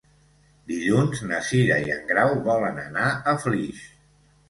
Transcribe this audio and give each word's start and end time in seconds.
Dilluns 0.71 1.21
na 1.33 1.43
Cira 1.51 1.79
i 1.85 1.95
en 1.99 2.03
Grau 2.15 2.35
volen 2.51 2.83
anar 2.89 3.15
a 3.35 3.41
Flix. 3.47 3.89